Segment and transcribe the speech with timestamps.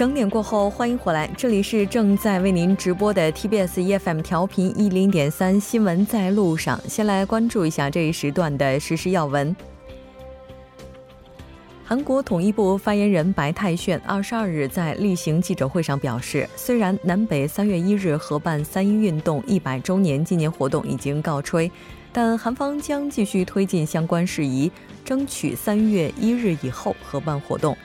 [0.00, 6.80] 整点过后，欢迎回来，这里是正在为您直播的 TBS EFM 调频一零点三新闻在路上。
[6.88, 9.54] 先来关注一下这一时段的实时要闻。
[11.84, 21.70] 韩国统一部发言人白泰炫二十二日在例行记者会上表示，虽然南北三月一日合办三一运动一百周年纪念活动已经告吹，
[22.10, 24.72] 但韩方将继续推进相关事宜，
[25.04, 27.76] 争取三月一日以后合办活动。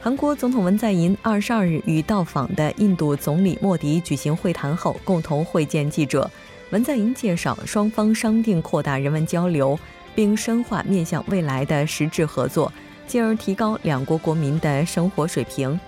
[0.00, 6.30] 韩国总统文在寅二十二日与到访的印度总理莫迪举行会谈后，共同会见记者。
[6.70, 9.76] 文在寅介绍，双方商定扩大人文交流，
[10.14, 12.72] 并深化面向未来的实质合作，
[13.08, 15.78] 进而提高两国国民的生活水平。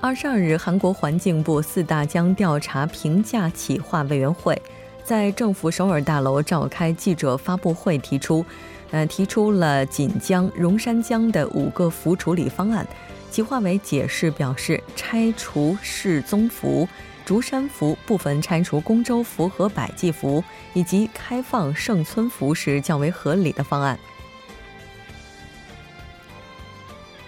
[0.00, 4.60] 二十二日，韩国环境部四大江调查评价企划委员会
[5.04, 8.44] 在政府首尔大楼召开记者发布会，提出。
[8.90, 12.86] 呃，提出了锦江、荣山江的五个浮处理方案。
[13.30, 16.88] 企划委解释表示，拆除世宗符、
[17.24, 20.42] 竹山符，部分拆除公州符和百济符，
[20.74, 23.96] 以及开放圣村符是较为合理的方案。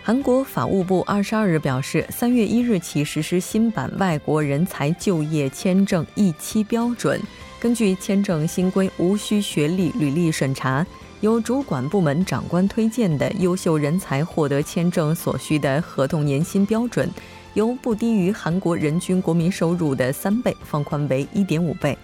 [0.02, 7.20] 韩国法务部二十二日表示，三月一日起实施新版外国人才就业签证一期标准，
[7.60, 10.84] 根据签证新规，无需学历、履历审查。
[11.22, 17.08] 由主管部门长官推荐的优秀人才获得签证所需的合同年薪标准，
[17.54, 21.96] 由不低于韩国人均国民收入的三倍放宽为一点五倍，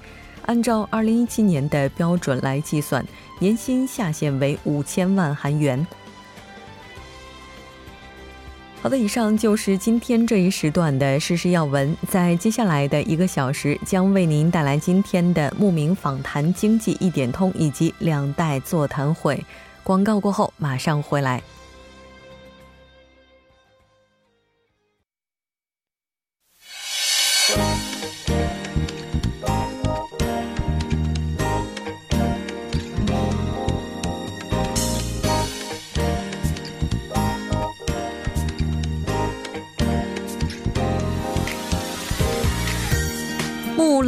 [0.47, 3.05] 按照二零一七年的标准来计算，
[3.41, 5.85] 年薪下限为五千万韩元。
[8.81, 11.95] 好的，以上就是今天这一时段的事要闻。
[12.09, 19.45] 在接下来的一个小时，将为您带来今天的慕名访谈、经济一点通以及两代座谈会。
[19.83, 21.43] 广告过后，马上回来。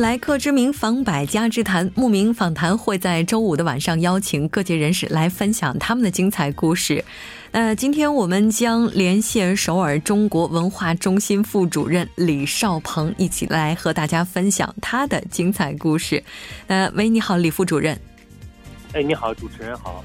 [0.00, 7.04] 来客之名访百家之谈，慕名访谈会在周五的晚上邀请各界人士来分享他们的精彩故事。
[7.52, 16.24] 那今天我们将连线首尔中国文化中心副主任李少鹏，一起来和大家分享他的精彩故事。
[16.66, 18.00] 那喂，你好，李副主任。
[18.94, 20.02] 哎，你好，主持人好。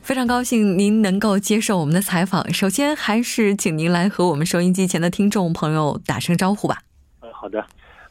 [0.00, 2.50] 非常高兴您能够接受我们的采访。
[2.54, 6.78] 首先，还是请您来和我们收音机前的听众朋友打声招呼吧。
[7.20, 7.62] 嗯，好的。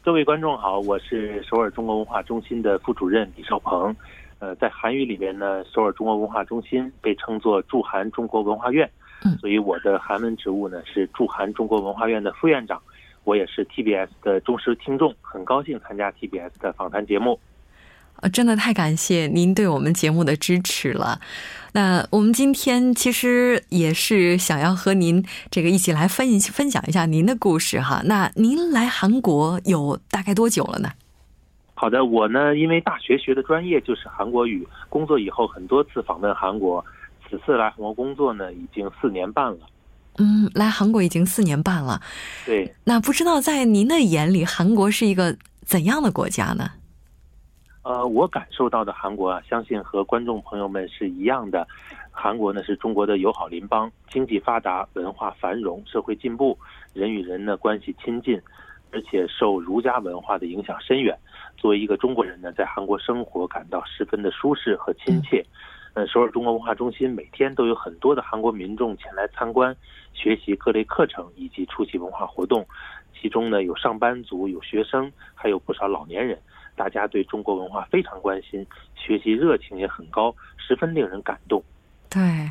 [0.04, 3.96] 各位观众好，我是首尔中国文化中心的副主任李少鹏。
[4.38, 8.86] 呃，在韩语里面呢，首尔中国文化中心被称作驻韩中国文化院，
[9.40, 12.78] 所以我的韩文职务呢是驻韩中国文化院的副院长。
[13.24, 17.40] 我也是 TBS 的忠实听众，很高兴参加 TBS 的访谈节目。
[18.16, 21.20] 呃，真的太感谢您对我们节目的支持了。
[21.72, 28.00] 那我们今天其实也是想要和您这个一起来分分享一下您的故事哈。
[28.04, 30.90] 那您来韩国有大概多久了呢？
[31.74, 36.82] 好的，我呢因为大学学的专业就是韩国语，工作以后很多次访问韩国，
[37.28, 39.58] 此次来韩国工作呢已经四年半了。
[40.18, 42.00] 嗯，来韩国已经四年半了。
[42.46, 42.72] 对。
[42.84, 45.36] 那不知道在您的眼里，韩国是一个
[45.66, 46.70] 怎样的国家呢？
[47.84, 51.68] 呃，我感受到的韩国啊，相信和观众朋友们是一样的。
[52.10, 56.58] 韩国呢是中国的友好邻邦，经济发达，文化繁荣，社会进步，
[56.94, 58.40] 人与人呢关系亲近，
[58.90, 61.14] 而且受儒家文化的影响深远。
[61.58, 65.44] 作为一个中国人呢，在韩国生活感到十分的舒适和亲切。
[65.92, 69.76] 呃，首尔中国文化中心每天都有很多的韩国民众前来参观、
[70.14, 72.66] 学习各类课程以及出席文化活动，
[73.20, 76.38] 其中呢有上班族、有学生，还有不少老年人。
[76.76, 81.62] 大家对中国文化非常关心，学习热情也很高，十分令人感动。
[82.08, 82.50] 对，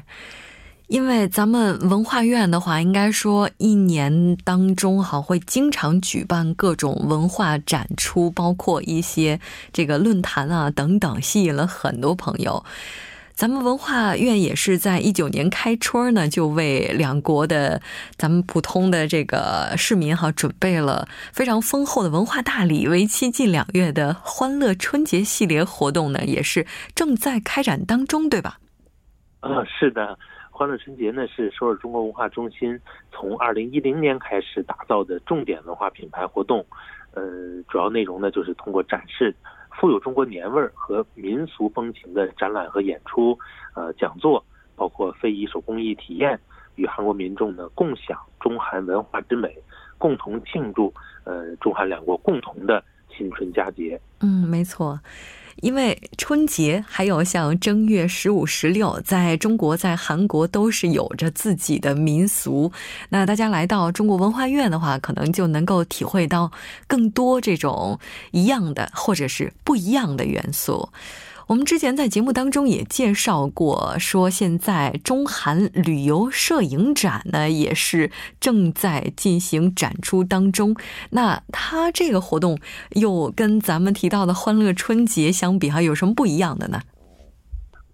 [0.87, 9.39] 因为咱们文化院的话，应该说一年当中哈会经常举办各种文化展出，包括一些
[9.71, 12.63] 这个论坛啊等等，吸引了很多朋友。
[13.35, 17.81] 咱们文化院也是在一九年开春呢，就为两国的
[18.15, 28.59] 咱们普通的这个市民哈准备了非常丰厚的文化大礼，为期近两月的欢乐春节系列活动呢，也是正在开展当中，对吧？
[29.39, 30.17] 啊，是的，
[30.51, 32.79] 欢乐春节呢是首尔中国文化中心
[33.11, 36.63] 从二零一零年开始打造的重点文化品牌活动，
[37.15, 37.23] 呃，
[37.67, 39.35] 主要内容呢就是通过展示。
[39.79, 43.37] 富有中国年味儿和民俗风情的展览和演出，
[43.75, 44.43] 呃，讲座，
[44.75, 46.39] 包括非遗手工艺体验，
[46.75, 49.55] 与韩国民众呢共享中韩文化之美，
[49.97, 50.93] 共同庆祝
[51.23, 52.83] 呃中韩两国共同的
[53.15, 53.99] 新春佳节。
[54.21, 54.99] 嗯，没错。
[55.61, 62.71] 因为春节还有像正月十五、十六，在中国、在韩国都是有着自己的民俗。
[63.09, 66.51] 那大家来到中国文化院的话，可能就能够体会到
[66.87, 67.99] 更多这种
[68.31, 70.89] 一样的或者是不一样的元素。
[71.47, 78.09] 我们之前在节目当中也介绍过，说现在中韩旅游摄影展呢也是
[78.39, 80.75] 正在进行展出当中。
[81.09, 82.57] 那它这个活动
[82.91, 86.79] 又跟咱们提到的欢乐春节相比，哈，有什么不一样的呢？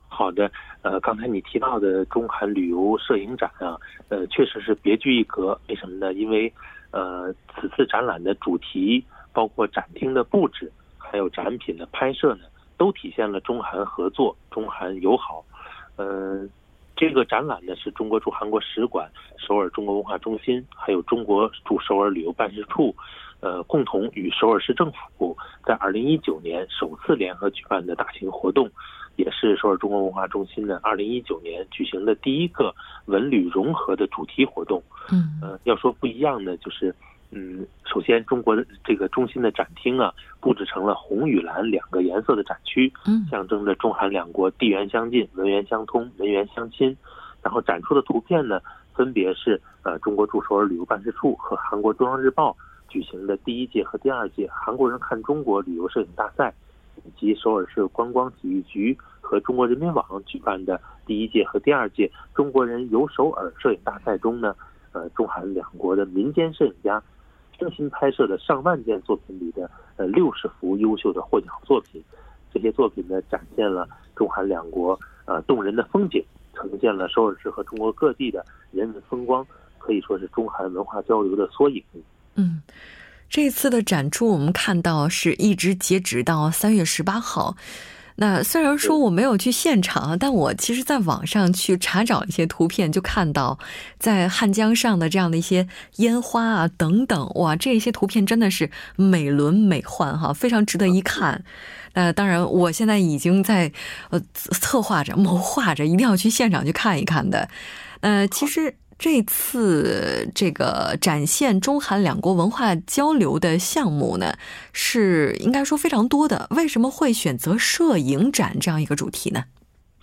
[0.08, 0.52] 好的，
[0.84, 3.76] 呃，刚才你提到的中韩旅游摄影展啊，
[4.10, 5.60] 呃，确实是别具一格。
[5.68, 6.14] 为什么呢？
[6.14, 6.54] 因为
[6.92, 9.04] 呃，此次展览的主题
[9.34, 12.42] 包括展厅的布置，还有展品的拍摄呢。
[12.80, 15.44] 都体现了中韩合作、中韩友好。
[15.98, 16.50] 嗯，
[16.96, 22.96] 这个展览呢是中国驻韩国使馆、首尔中国文化中心，还有中国驻首尔旅游办事处，
[23.42, 28.70] 呃，共同与首尔市政府在二零一九年首次联合举办的大型活动，
[29.18, 32.74] 也是首尔中国文化中心呢二零一九年举行的第一个
[33.08, 34.82] 文旅融合的主题活动。
[35.12, 36.96] 嗯，呃，要说不一样呢，就是。
[37.32, 46.96] 嗯，首先，中国的这个中心的展厅啊，布置成了红与蓝两个颜色的展区，嗯，象征着中韩两国地缘相近、文缘相通、人缘相亲。
[47.42, 48.60] 然后展出的图片呢，
[48.94, 52.58] 分别是呃中国驻首尔旅游办事处和韩国中央日报
[52.90, 56.52] 举行的第一届和第二届韩国人看中国旅游摄影大赛，
[57.06, 64.56] 以及首尔市观光体育局和中国人民网举办的第一届和第二届中国人游首尔摄影大赛中呢，
[64.92, 67.02] 呃中韩两国的民间摄影家。
[67.60, 72.02] 精心拍摄的上万件作品里的呃六十幅优秀的获奖作品，
[72.54, 76.24] 这些作品呢展现了中韩两国呃动人的风景，
[76.56, 79.46] 呈现了首尔市和中国各地的人文风光，
[79.78, 81.84] 可以说是中韩文化交流的缩影。
[82.36, 82.62] 嗯，
[83.30, 87.58] 这次的展出我们看到是一直截止到三月十八号。
[88.22, 93.58] 那虽然说我没有去现场，但我其实在网上去查找一些图片，就看到
[93.98, 101.42] 在汉江上的这样的一些烟花啊等等，哇，这些图片真的是美轮美奂哈，非常值得一看。
[101.94, 103.72] 那当然，我现在已经在
[104.10, 107.48] 呃策划着、谋划着，一定要去现场去看一看的。
[108.02, 108.76] 呃，其实。
[109.00, 114.34] 这次这个展现中韩两国文化交流的项目呢，
[114.74, 116.48] 是应该说非常多的。
[116.52, 119.46] 为什么会选择摄影展这样一个主题呢？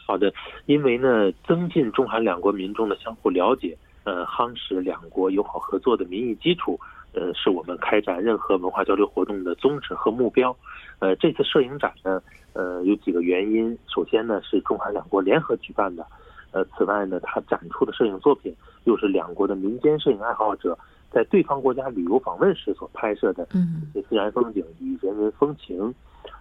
[0.07, 0.33] 好的，
[0.65, 6.81] 因为呢，增进中韩两国民众的相互了解，呃，夯实两国友好合作的民意基础，
[7.13, 10.57] 呃，是我们开展任何文化交流活动的宗旨和目标。
[11.01, 12.23] 呃，这次摄影展呢，
[12.55, 13.77] 呃，有几个原因。
[13.95, 16.07] 首先呢，是中韩两国联合举办的。
[16.53, 18.55] 呃，此外呢，它展出的摄影作品
[18.87, 20.79] 又是两国的民间摄影爱好者
[21.11, 25.93] 在对方国家旅游访问时所拍摄的一些自然风景与人文风情，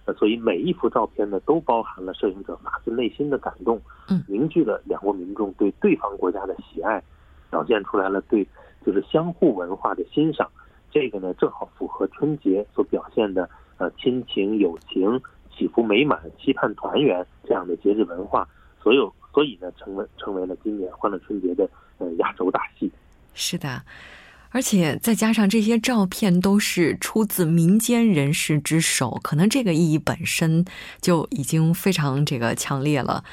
[0.04, 3.80] 呃，所以每一幅照片呢，都包含了摄影者发自内心的感动，
[4.28, 7.02] 凝聚了两国民众对对方国家的喜爱，
[7.50, 8.46] 表现出来了对
[8.84, 10.48] 就是相互文化的欣赏。
[10.90, 13.48] 这个呢，正好符合春节所表现的
[13.78, 18.46] 呃亲情、友情、祈福美满、期盼团圆这样的节日文化，
[18.80, 19.12] 所有。
[19.36, 22.90] 所以呢，成为成为了今年欢乐春节的呃压轴大戏。
[23.34, 23.82] 是的，
[24.48, 30.64] 而且再加上这些照片都是出自民间人士之手，可能这个意义本身
[31.02, 33.24] 就已经非常这个强烈了。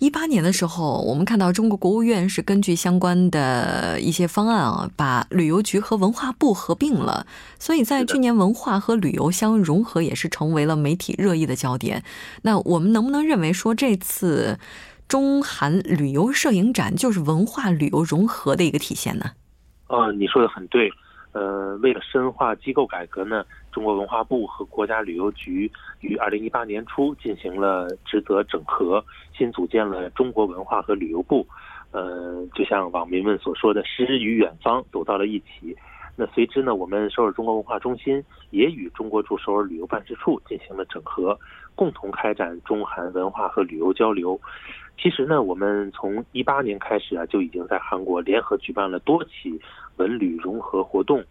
[0.00, 7.28] 一八年的时候，我们看到中国国务院是根据相关的一些方案啊，把旅游局和文化部合并了。
[7.60, 12.02] 所以在去年，文化和旅游相融合也是成为了媒体热议的焦点。
[12.42, 14.58] 那我们能不能认为说这次？
[15.08, 19.26] 中韩旅游摄影展就是文化旅游融合的一个体现呢。
[19.88, 20.90] 呃，你说的很对。
[21.32, 29.04] 呃，为了深化机构改革呢，中国文化部和国家旅游局于二零一八年初进行了职责整合，
[29.36, 31.44] 新组建了中国文化和旅游部。
[31.90, 35.76] 呃，就像网民们所说的“诗与远方”走到了一起。
[36.16, 41.36] 那随之呢，我们首尔中国文化中心也与中国驻首尔旅游办事处进行了整合，
[41.74, 44.40] 共同开展中韩文化和旅游交流。
[44.96, 49.60] 其实呢，我们从一八年开始啊，就已经在韩国联合举办了多起
[49.96, 51.22] 文旅融合活动，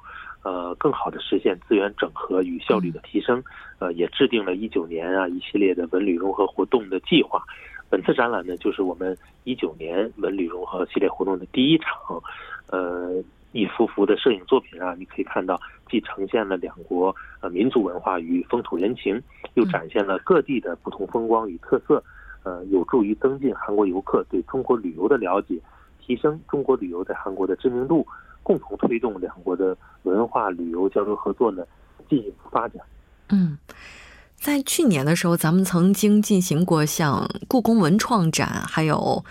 [0.43, 3.43] 呃，更好的实现资源整合与效率的提升。
[3.79, 7.43] 呃，也制定了一九年啊一系列的文旅融合活动的计划。
[7.89, 12.22] 本次展览呢，就是我们一九年文旅融合系列活动的第一场。
[12.70, 13.24] 呃。
[13.55, 19.22] 一幅幅的摄影作品啊，你可以看到，既呈现了两国呃民族文化与风土人情，
[19.53, 22.03] 又展现了各地的不同风光与特色，
[22.44, 25.60] 呃，有助于增进韩国游客对中国旅游的了解，
[26.00, 28.06] 提升中国旅游在韩国的知名度，
[28.44, 31.66] 共同推动两国的文化旅游交流合作呢
[32.10, 32.82] 进一步发展。
[33.30, 33.58] 嗯。
[34.36, 39.24] 在去年的时候，咱们曾经进行过像故宫文创展，还有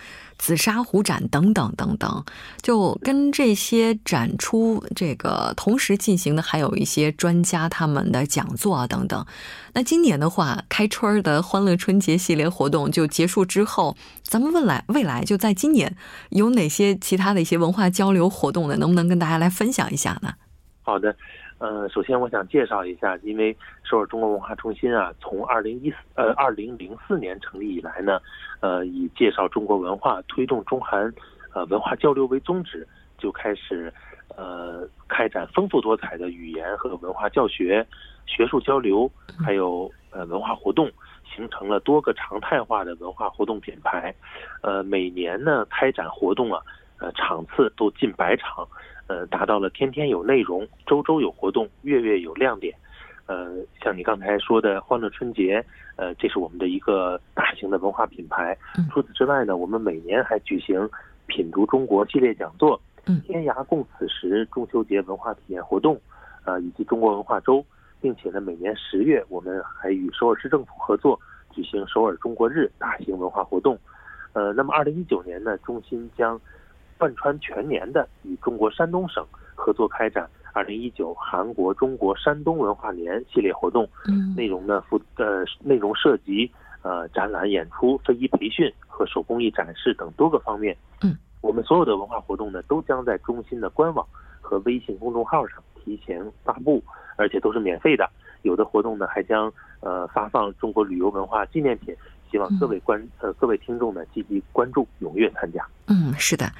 [0.43, 2.25] 紫砂壶展等等等等。
[2.61, 9.25] 就跟这些展出这个同时进行的，还有一些专家他们的讲座啊等等。
[9.73, 15.95] 那今年的话，开春的欢乐春节系列活动就结束之后，咱们未来未来就在今年
[16.29, 18.75] 有哪些其他的一些文化交流活动呢？
[18.75, 20.33] 能不能跟大家来分享一下呢？
[20.81, 21.15] 好的。
[21.59, 28.19] 呃，首先我想介绍一下，因为首尔中国文化中心啊，从二零一四呃二零零四年成立以来呢，
[28.59, 31.13] 呃，以介绍中国文化、推动中韩
[31.53, 32.85] 呃文化交流为宗旨，
[33.17, 33.93] 就开始
[34.35, 37.85] 呃开展丰富多彩的语言和文化教学、
[38.25, 39.09] 学术交流，
[39.45, 40.91] 还有呃文化活动，
[41.33, 44.13] 形成了多个常态化的文化活动品牌。
[44.61, 46.59] 呃，每年呢开展活动啊，
[46.99, 48.67] 呃场次都近百场。
[49.07, 52.73] 呃，达到了天天有内容，周周有活动，月月有亮点。
[53.25, 55.63] 呃，像你刚才说的欢乐春节，
[55.95, 58.57] 呃，这是我们的一个大型的文化品牌。
[58.91, 60.89] 除此之外呢，我们每年还举行
[61.27, 62.79] 品读中国系列讲座，
[63.25, 65.99] 天涯共此时中秋节文化体验活动，
[66.45, 67.65] 呃，以及中国文化周，
[68.01, 71.19] 并且呢，每年十月我们还与首尔市政府合作
[71.51, 73.77] 举行首尔中国日大型文化活动。
[74.33, 76.39] 呃，那么二零一九年呢，中心将。
[76.97, 83.87] 贯穿全年的与中国山东省合作开展二零一九韩国中国山东文化年系列活动，
[84.35, 86.49] 内容呢，负呃内容涉及
[86.81, 90.75] 呃展览、演出、非遗培训和手工艺展示等多个方面。
[91.01, 94.05] 嗯，我们所有的文化活动呢，都将在中心的官网
[94.41, 96.83] 和微信公众号上提前发布，
[97.15, 98.09] 而且都是免费的。
[98.43, 101.95] 有的活动呢，还将呃发放中国旅游文化纪念品。
[102.33, 105.63] 希望各位观呃各位听众呢积极关注，踊跃参加。
[105.85, 106.51] 嗯，是的，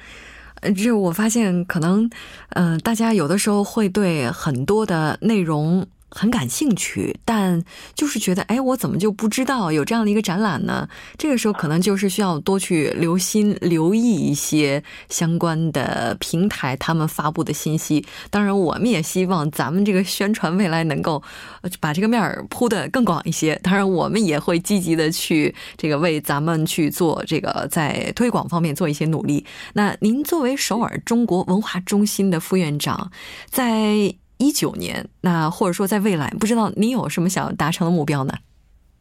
[0.60, 2.08] 呃，这我发现可能，
[2.50, 5.84] 嗯，大家有的时候会对很多的内容。
[6.10, 10.88] 很感兴趣，但就是觉得，哎，我怎么就不知道有这样的一个展览呢？
[11.18, 18.06] 这个时候可能就是需要多去留心、留意一些相关的平台他们发布的信息。
[18.30, 21.20] 当然，我们也希望咱们这个宣传未来能够
[21.80, 23.58] 把这个面儿铺的更广一些。
[23.62, 29.44] 当然，我们也会积极的去这个为咱们去做这个在推广方面做一些努力。
[29.72, 33.10] 那您作为首尔中国文化中心的副院长，
[33.50, 34.14] 在。
[34.38, 38.34] 一九年，那或者说在未来，不知道你有什么想要达成的目标呢？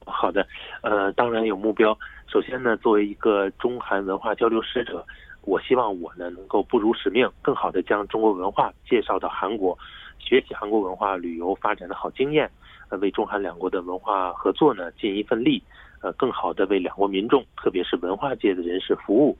[0.06, 0.46] 好的，
[0.82, 1.98] 呃，当然有目标。
[2.28, 5.06] 首先呢，作为一个中韩文化交流使者，
[5.42, 9.78] 我希望我呢能够不辱使命，更好的将中国文化介绍到韩国，
[10.20, 12.50] 学习韩国文化旅游发展的好经验，
[12.90, 15.62] 呃，为中韩两国的文化合作呢尽一份力，
[16.02, 19.38] 呃，更好的为两国民众，特别是文化界的人士服务。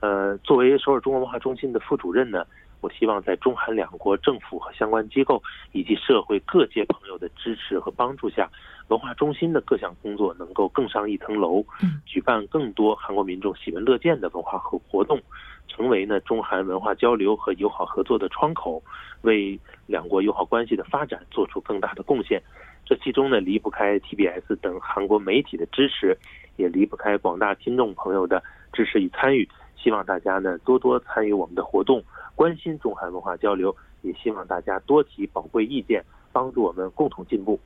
[0.00, 2.44] 呃，作为首尔中国文化中心的副主任呢。
[2.84, 8.46] 我希望在中韩两国政府和相关机构以及社会各界朋友的支持和帮助下，
[8.88, 11.64] 文化中心的各项工作能够更上一层楼，
[12.04, 15.18] 举办更多韩国民众喜闻乐见的文化和活动，
[15.66, 18.82] 成为呢中韩文化交流和友好合作的窗口，
[19.22, 22.42] 为两国友好关系的发展做出更大的贡献。
[22.84, 26.14] 这其中呢离不开 TBS 等韩国媒体的支持，
[26.56, 28.42] 也离不开广大听众朋友的
[28.74, 29.48] 支持与参与。
[29.74, 32.02] 希望大家呢多多参与我们的活动。
[32.34, 37.58] 关心中韩文化交流，也希望大家多提宝贵意见，帮助我们共同进步。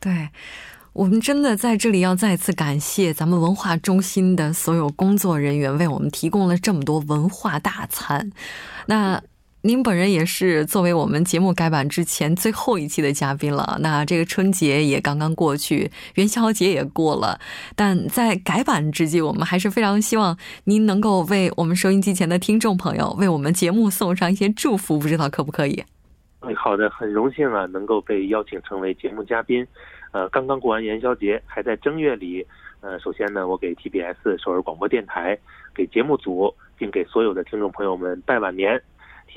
[0.00, 0.28] 对，
[0.92, 8.30] 我们真的在这里要再次感谢咱们文化中心的所有工作人员，为我们提供了这么多文化大餐。
[8.86, 9.22] 那。
[9.68, 13.76] 您本人也是作为我们节目改版之前最后一期的嘉宾了。
[13.82, 17.38] 那这个春节也刚刚过去，元宵节也过了，
[17.76, 20.34] 但在改版之际，我们还是非常希望
[20.64, 25.84] 您能够为我们收音机前的听众朋友，为我们节目送上一些祝福，不知道可不可以？
[26.40, 29.66] 哎，好的，很荣幸啊，能够被邀请成为节目嘉宾。
[30.12, 32.42] 呃，刚刚过完元宵节，还在正月里。
[32.80, 35.38] 呃，首先呢，我给 TBS 首尔广播电台、
[35.74, 38.80] 给节目组，并给所有的听众朋友们拜晚年。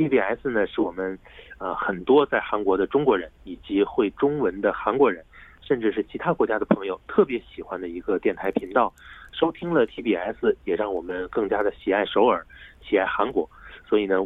[0.02, 1.18] TBS 呢，是我们
[1.60, 5.24] 呃很多在韩国的中国人以及会中文的韩国人，
[5.62, 8.92] 甚至是其他国家的朋友特别喜欢的一个电台频道。
[9.32, 12.44] 收听了 TBS，也让我们更加的喜爱首尔，
[12.82, 13.48] 喜爱韩国。
[13.88, 14.18] 所以呢，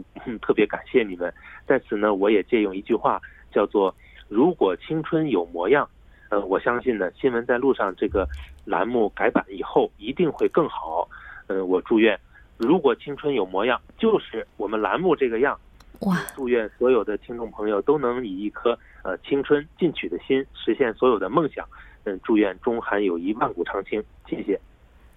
[0.41, 1.33] 特别感谢你们。
[1.67, 3.19] 在此呢，我也借用一句话，
[3.51, 3.93] 叫做
[4.29, 5.87] “如果青春有模样”。
[6.29, 8.27] 呃，我相信呢，新闻在路上这个
[8.65, 11.07] 栏目改版以后一定会更好。
[11.47, 12.17] 呃，我祝愿。
[12.57, 15.59] 如果青春有模样，就是我们栏目这个样。
[16.01, 16.17] 哇！
[16.35, 21.67] 祝愿所有的听众朋友都能以一颗呃青春进取的心，实现所有的梦想。
[22.03, 24.03] 嗯，祝愿中韩友谊万古长青。
[24.27, 24.59] 谢谢。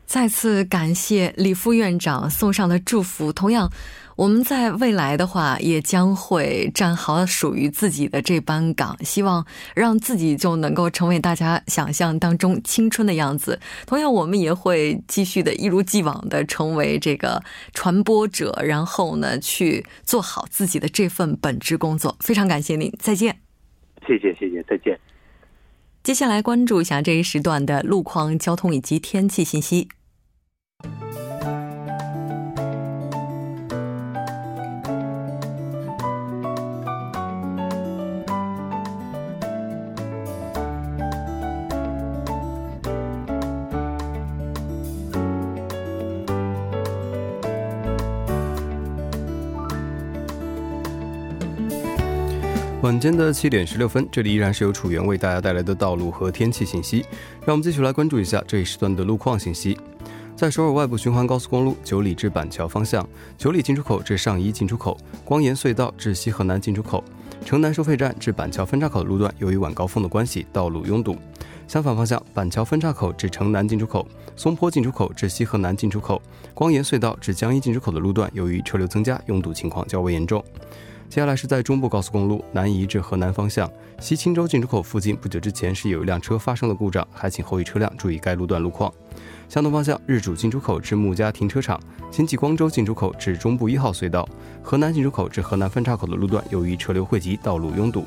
[0.09, 3.31] 再次感谢李副院长送上的祝福。
[3.31, 3.71] 同样，
[4.17, 9.47] 我们在未来的话，也将会站好属于自己的这班岗，希望
[9.77, 13.61] 让自己就能够成为大家想象当中青春的样子。
[13.85, 17.43] 同样，我们也会继续的一如既往的成为这个
[17.75, 22.17] 传播者，然后呢，去做好自己的这份本职工作。
[22.21, 23.39] 非常感谢您，再见。
[24.07, 24.99] 谢谢，谢谢，再见。
[26.03, 29.89] 接下来关注一下这一时段的路况、交通以及天气信息。
[52.81, 57.05] 晚间的七点十六分，这里依然是由楚源为大家带来的道路和天气信息。
[57.45, 59.77] 让我们继续来关注一下这一时段的路况信息。
[60.39, 63.05] 在首尔外部循环高速公路九里至板桥方向，
[63.37, 67.03] 九里进出口至上一进出口，光岩隧道至西河南进出口，
[67.45, 71.17] 城南收费站至板桥分岔口路段，由于晚高峰的关系，道路拥堵。
[71.67, 76.23] 相反方向，板桥分岔口至城南进出口，松坡进出口至西河南进出口，
[76.55, 80.41] 光岩隧道至江一进出口的路段，由于车流增加，拥堵情况较为严重。
[81.09, 83.69] 接下来是在中部高速公路南移至河南方向
[83.99, 88.93] 西青州进出口附近，不久之前是有一辆车发生了故障，还请后续车辆注意该路段路况。
[89.49, 94.29] 相同方向日主进出口至木家停车场，新济光州进出口至中部一号隧道，
[94.63, 98.05] 河南进出口至河南分岔口的路段，由于车流汇集，道路拥堵。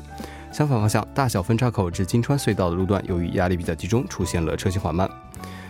[0.52, 5.10] 相反方向大小分岔口至金川隧道的路段，由于压力比较集中，出现了车行缓慢。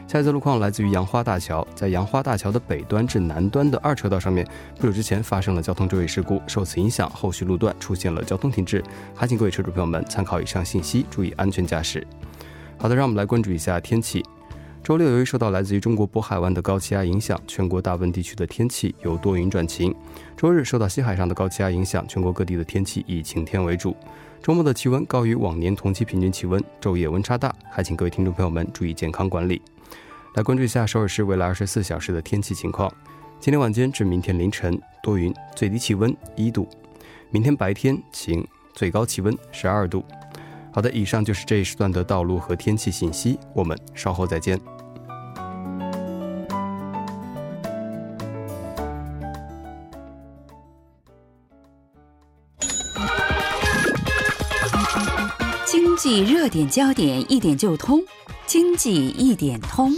[0.06, 4.46] 下一则路况来自于杨花大桥，在杨花大桥的北端至南端的二车道上面，
[4.78, 12.06] 不久之前发生了交通追尾事故，受此影响，后续路段出现了交通停滞，还请各位车主朋友们参考以上信息，注意安全驾驶。
[12.76, 14.22] 好的，让我们来关注一下天气。
[14.84, 19.94] 周六由于受到来自于中国渤海湾的高气压影响，全国大部分地区的天气由多云转晴。
[20.36, 23.96] 周日受到西海上的高气压影响，全国各地的天气以晴天为主。
[24.42, 29.62] 周末的气温高于往年同期平均气温，昼夜温差大，还请各位听众朋友们注意健康管理。
[30.34, 32.92] 来关注一下首尔市未来二十四小时的天气情况。
[33.38, 36.66] 今天晚间至明天凌晨多云，最低气温一度；
[37.30, 40.04] 明天白天晴，最高气温十二度。
[40.74, 43.38] 好的，以上就是这一时段的道路和天气信息。
[43.54, 44.58] 我们稍后再见。
[55.66, 58.02] 经济热点焦点一点就通，
[58.46, 59.94] 经济一点通。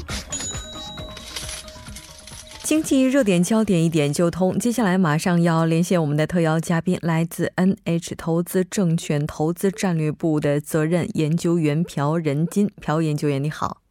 [2.64, 12.70] 经济热点焦点一点就通，接下来马上要连线我们的特邀嘉宾，来自 NH 投资证券投资战略部的责任研究员朴仁金。
[12.81, 13.83] 朴研究员，你好。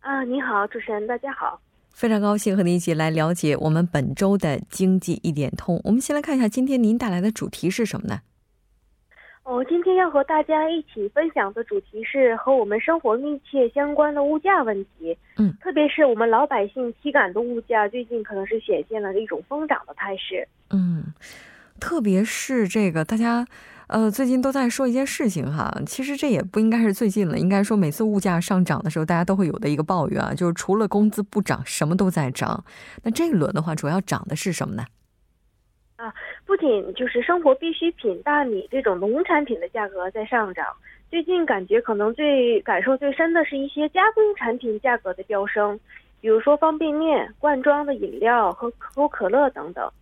[0.00, 1.60] 啊，你好，主持人，大家好。
[1.92, 5.80] 非常高兴和您一起来了解我们本周的经济一点通。
[5.84, 8.18] 我们先来看一下今天您带来的主题是什么呢？
[9.48, 15.16] 哦，今天要和大家一起分享的主题是和我们生活密切相关的物价问题。
[15.38, 20.46] 嗯，特别是我们老百姓体感的物价，最近可能是显现了一种疯涨的态势。
[20.68, 21.02] 嗯，
[21.80, 23.46] 特别是这个大家，
[23.86, 25.74] 呃，最近都在说一件事情哈。
[25.86, 32.62] 其实这也不应该是最近了，应该说每次物价上涨的时候，大家都会有的一个抱怨啊，就是除了工资不涨，什么都在涨。
[33.02, 34.84] 那这一轮的话，主要涨的是什么呢？
[35.96, 36.14] 啊，
[36.48, 40.66] 不仅就是生活必需品大米这种农产品的价格在上涨，
[41.10, 45.78] 最近感觉可能最感受最深的是一些加工产品价格的飙升，
[46.22, 49.92] 比如说方便面、罐装的饮料和可口可乐等等。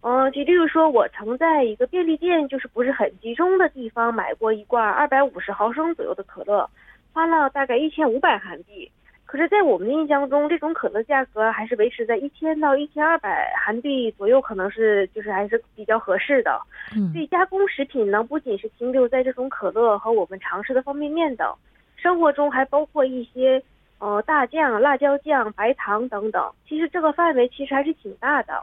[0.00, 6.70] 嗯，就例如说，我曾在一个便利店，就是不是很集中的地方买过一罐二百五十毫升左右的可乐，
[7.12, 8.88] 花了大概一千五百韩币。
[9.28, 16.58] 可是，在我们的印象中，这种可乐价格还是维持在一千到一千二百韩币左右，可能是就是还是比较合适的。
[16.96, 21.54] 嗯，所以加工食品呢，不仅是停留在这种可乐和我们常吃的方便面等，
[21.94, 23.62] 生活中还包括一些
[23.98, 26.50] 呃大酱、辣椒酱、白糖等等。
[26.66, 28.62] 其实这个范围其实还是挺大的。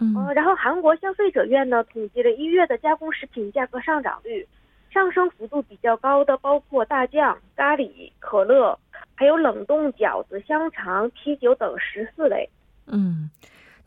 [0.00, 4.44] 嗯，呃，然后韩国消费者院呢统计了一月的加工食品价格上涨率，
[4.92, 8.78] 上升幅度比较高的包括大酱、咖喱、可乐。
[9.14, 12.48] 还有冷冻饺子、香肠、啤酒等十四类。
[12.86, 13.30] 嗯，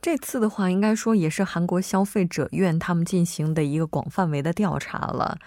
[0.02, 5.38] 这次的话，应该说也是韩国消费者院他们进行的一个广范围的调查了。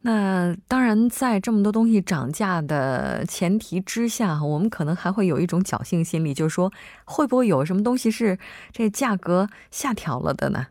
[0.00, 6.72] 那当然，在这么多东西涨价的前提之下，我们可能还会有一种侥幸心理，就是说，
[7.04, 8.36] 会不会有什么东西是
[8.72, 10.66] 这价格下调了的呢？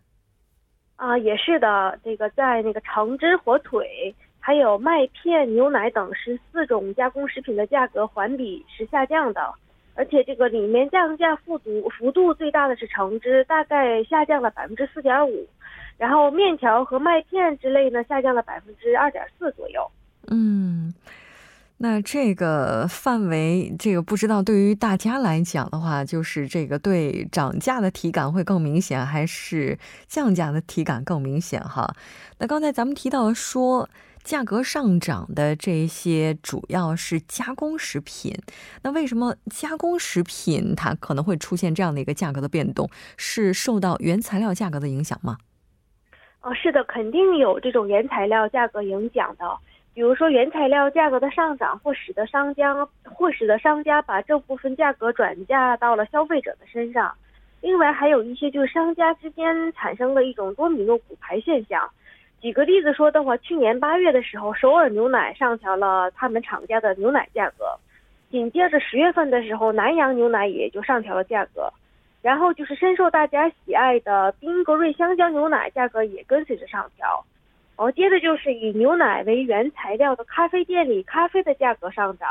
[1.04, 2.00] 啊，也是的。
[2.02, 4.16] 这个在那个橙汁火腿。
[4.46, 9.54] 还有麦片、牛奶等十四种加工食品的价格环比是下降的，
[9.96, 15.48] 而且这个里面降价幅度幅度最大的是橙汁，大概下降了百分之四点五，
[15.98, 19.89] 然后面条和麦片之类呢下降了百分之二点四左右。
[20.30, 20.94] 嗯。
[21.84, 31.93] 那这个范围，这个不知道对于大家来讲的话，就是这个对涨价的体感会更明显，还是降价的体感更明显哈？
[32.38, 33.89] 那刚才咱们提到说，
[34.24, 38.34] 价格上涨的这些主要是加工食品，
[38.84, 42.89] 那为什么加工食品它可能会出现这样的一个价格的变动？
[43.17, 45.36] 是受到原材料价格的影响吗？
[46.43, 49.46] 哦，是的，肯定有这种原材料价格影响的。
[49.93, 57.13] 比如说原材料价格的上涨，或使得商家或使得商家把这部分价格转嫁到了消费者的身上。
[57.62, 61.89] 另外还有一些就是商家之间产生了一种多米诺骨牌现象。
[62.41, 67.65] 举个例子说的话，去年八月的时候，首尔牛奶上调了他们厂家的牛奶价格，
[68.29, 71.71] 紧接着十月份的时候，南洋牛奶也就上调了价格，
[72.21, 77.23] 然后就是深受大家喜爱的宾格瑞香蕉牛奶价格也跟随着上调。
[77.76, 82.30] 哦，接着就是以牛奶为原材料的咖啡店里咖啡的价格上涨，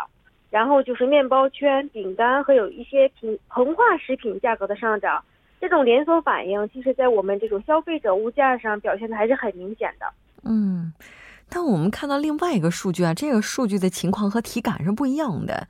[0.50, 5.22] 然后就是面包圈、饼干和有一些平膨化食品价格的上涨，
[5.60, 10.06] 这种连锁反应，其实在我们这种消费者物价上表现的还是很明显的。
[10.44, 10.92] 嗯，
[11.48, 15.66] 但我们看到另外一个数据啊，这个数据的情况和体感是不一样的。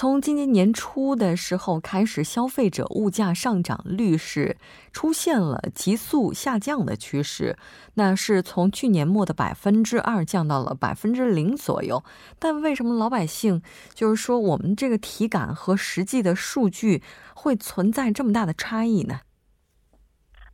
[0.00, 4.56] 从今年年初的时候开始，消费者物价上涨率是
[4.92, 7.56] 出现了急速下降的趋势，
[7.94, 12.04] 那是从去年末的百分之二降到了百分之零左右。
[12.38, 13.60] 但为什么老百姓
[13.92, 17.02] 就是说我们这个体感和实际的数据
[17.34, 19.22] 会存在这么大的差异呢？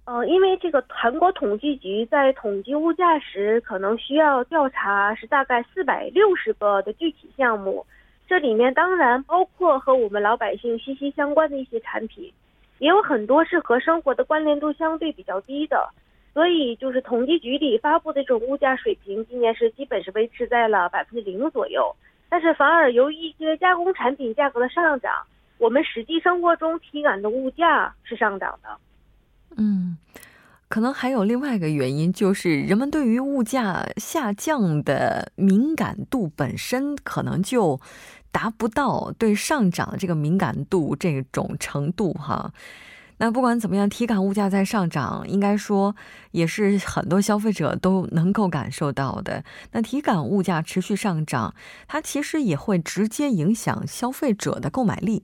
[0.06, 7.84] 呃，因为这个韩国统计局在统计物价时，可能需要调查是大概四百六十个的具体项目。
[8.26, 12.32] 这里面当然包括和我们老百姓息息相关的一些产品，
[12.78, 15.88] 也有很多是和生活的关联度相对比较低的，
[16.32, 21.94] 所以就是统计局里发布的这种物价水平，今年是基本是维持在了百分之零左右。
[22.28, 25.12] 但是反而由于一些加工产品价格的上涨，
[25.58, 28.70] 我们实际生活中体感的物价是上涨的。
[29.56, 29.96] 嗯。
[30.68, 37.80] 可能还有另外一个原因，就是人们对于物价下降的敏感度本身可能就
[38.32, 42.52] 达不到对上涨的这个敏感度这种程度哈。
[43.18, 45.94] 那不管怎么样，体感物价在上涨，应该说
[46.32, 49.44] 也是很多消费者都能够感受到的。
[49.70, 51.54] 那体感物价持续上涨，
[51.86, 55.22] 它其实也会直接影响消费者的购买力。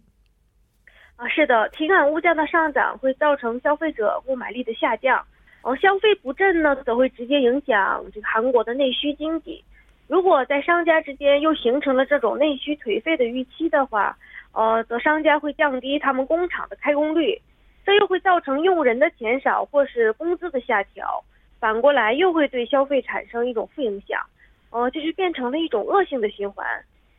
[1.20, 5.22] 啊，是的，体感物价的上涨会造成消费者购买力的下降。
[5.60, 9.62] 哦，消费不振呢，则会直接影响这个韩国的内需经济。
[10.08, 14.16] 如果在商家之间又形成了这种内需颓废的预期的话，
[14.52, 17.38] 呃，则商家会降低他们工厂的开工率，
[17.84, 21.22] 这又会造成用人的减少或是工资的下调，
[21.60, 24.24] 反过来又会对消费产生一种负影响，
[24.70, 26.66] 呃，就是变成了一种恶性的循环。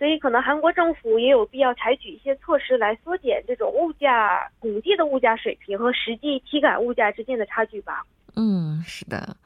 [0.02, 8.04] 所以，可能韩国政府也有必要采取一些措施来缩减这种物价统计的物价水平和实际体感物价之间的差距吧。
[8.36, 9.38] 嗯，是的，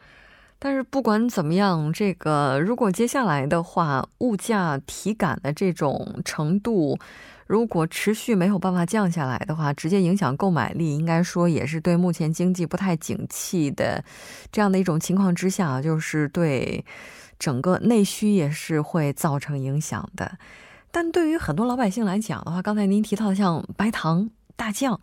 [0.58, 6.98] 但是不管怎么样，这个如果接下来的话，物价体感的这种程度，
[7.45, 14.03] 如果持续没有办法降下来的话，直接影响购买力，应该说也是对目前经济不太景气的
[14.51, 16.84] 这样的一种情况之下，就是对
[17.38, 20.38] 整个内需也是会造成影响的。
[20.91, 25.01] 但对于很多老百姓来讲的话，刚才您提到的像白糖、大酱。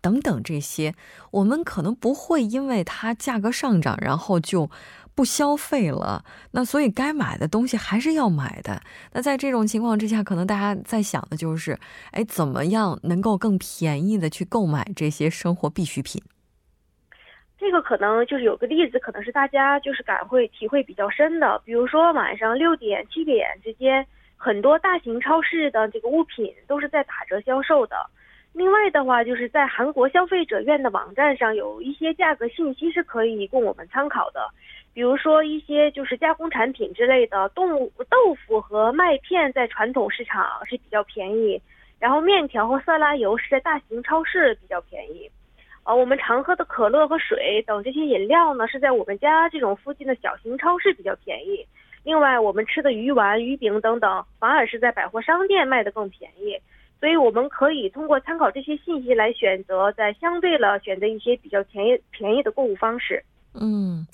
[0.00, 0.96] 等等，这些
[1.30, 4.68] 我们可能不会因为它价格上涨，然后就
[5.14, 6.24] 不消费了。
[6.52, 8.80] 那所以该买的东西还是要买的。
[9.12, 11.78] 那在这种情况之下，可能大家在想的就是，
[12.10, 16.22] 哎，怎么样能够更便宜的去购买这些生活必需品？
[17.58, 21.62] 这个可能就是有个例子，可能是大家就是感会体会比较深的。
[21.64, 24.04] 比如说晚上六点、七点之间，
[24.36, 27.94] 很多大型超市的这个物品都是在打折销售的。
[28.52, 34.40] 另外的话，就是在韩国消费者院的网站上有一些价格信息是可以供我们参考的，
[34.94, 41.60] 比如说一些就是加工产品之类的，动物豆腐和麦片在传统市场是比较便宜，
[41.98, 45.30] 然后面条和色拉油是在大型超市比较便宜，
[45.84, 51.66] 呃，我们常喝的可乐和水等这些饮料呢是在我们家这种附近的小型超市比较便宜，
[52.04, 56.58] 另外我们吃的鱼丸、鱼饼等等反而是在百货商店卖的更便宜。
[57.00, 63.20] 所以我们可以通过参考这些信息来选择，在相对了选择一些比较便宜便宜的购物方式。
[63.54, 64.06] 嗯，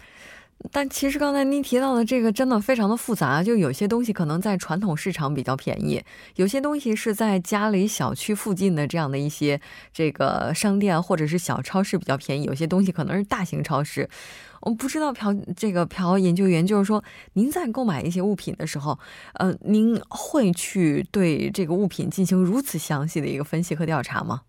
[0.72, 6.02] 但其实刚才您提到的这个真的非常的复杂，就有些东西可能在传统市场比较便宜，
[6.34, 9.60] 有些东西是在家里小区附近的这样的一些
[9.92, 14.08] 这个商店或者是小超市比较便宜，有些东西可能是大型超市。
[14.60, 17.02] 我不知道朴这个朴研究员，就是说
[17.34, 18.98] 您在购买一些物品的时候，
[19.34, 24.42] 呃，您会去对这个物品进行如此详细的一个分析和调查吗？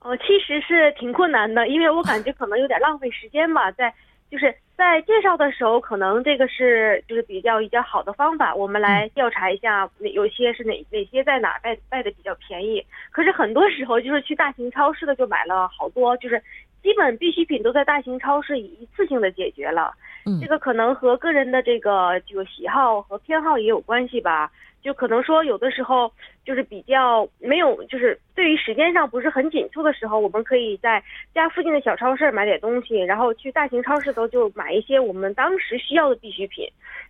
[0.00, 3.94] 哦，其实是挺困难的，因为我感觉可能有点浪费时间吧，在。
[4.32, 12.82] 就是在介绍的时候，可能这个是就是比较比较好的方法，我们来调查一下哪有些是哪哪些在哪卖卖的比较便宜。
[13.10, 16.42] 可是很多时候就是去大型超市的就买了好多，就是
[16.82, 19.92] 基本必需品都在大型超市以一次性的解决了。
[20.26, 24.50] 嗯，这个可能和个人的这个这个喜好和偏好也有关系吧。
[24.82, 26.12] 就可能说有的时候
[26.44, 31.00] 就是比较没有，就是对于时间上不是很紧凑的时候，我们可以在
[31.32, 36.68] 家附近的小超市买点东西，然后去大型超市都就买一些我们当时需要的必需品，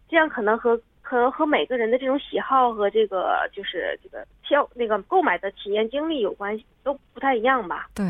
[0.09, 0.79] 这样可能和。
[1.13, 7.87] 可能和每个人的这种喜好和这个就是这个挑那个购买的体验经历有关系，都不太一样吧？
[7.93, 8.07] 对，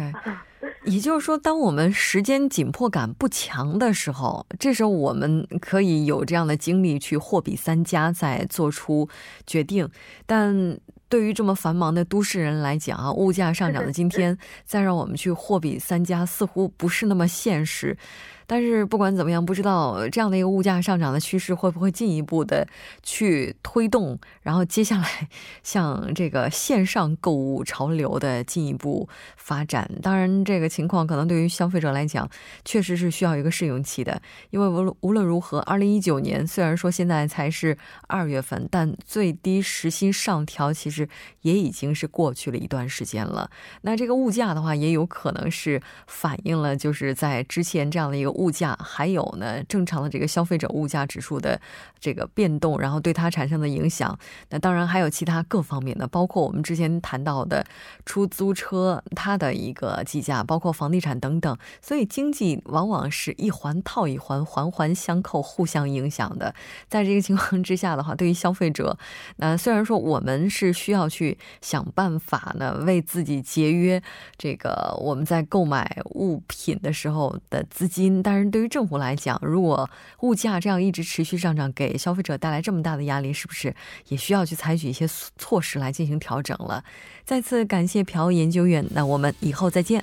[0.86, 9.08] 也就是说，当我们时间紧迫感不强的时候，这时候我们可以有这样的精力去货比三家，再做出
[9.48, 9.90] 决定。
[10.24, 17.98] 但对于这么繁忙的都市人来讲啊，物价上涨的今天，再让我们去货比三家，似乎不是那么现实。
[18.46, 22.66] 但是不管怎么样，不知道这样的一个物价上涨的趋势会不会进一步的
[23.02, 25.28] 去推动，然后接下来
[25.62, 29.88] 像这个线上购物潮流的进一步发展。
[30.02, 32.28] 当然，这个情况可能对于消费者来讲，
[32.64, 34.20] 确实是需要一个适应期的。
[34.50, 37.78] 因为无论无论如何，二零一九年虽然说现在才是
[38.08, 41.08] 二月份，但最低时薪上调其实
[41.42, 43.48] 也已经是过去了一段时间了。
[43.82, 48.31] 那这个物价的话，也有可能是反映了就是在之前这样的一个。
[48.32, 51.60] 物价还有呢，正常的这个消费者物价指数的
[52.00, 54.18] 这个变动，然后对它产生的影响。
[54.50, 57.64] 那当然还有其他各方面的，包括我们之前谈到的
[58.04, 61.56] 出租车它的一个计价，包括房地产等等。
[61.80, 66.54] 所以经济往往是一环套一环，环环相扣，互相影响的。
[66.88, 68.96] 在这个情况之下的话，对于消费者，
[69.36, 74.02] 那虽然说我们是需要去想办法呢，为自己节约
[74.36, 83.74] 这个我们在购买物品的时候的资金，但但是对于政府来讲，如果物价这样一直持续上涨，给消费者带来这么大的压力，是不是
[84.08, 85.06] 也需要去采取一些
[85.36, 86.82] 措施来进行调整了？
[87.26, 90.02] 再次感谢朴研究员，那我们以后再见。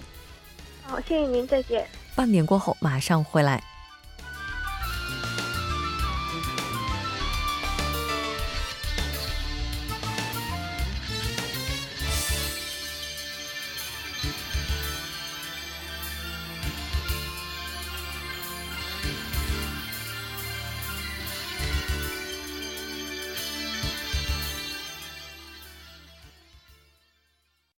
[0.84, 1.84] 好，谢谢您，再见。
[2.16, 3.64] 半点过后马上回来。